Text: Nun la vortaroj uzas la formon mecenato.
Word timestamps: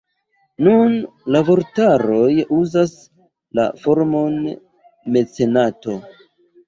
Nun 0.67 0.95
la 1.35 1.41
vortaroj 1.49 2.31
uzas 2.61 2.95
la 3.61 3.67
formon 3.85 4.41
mecenato. 5.19 5.99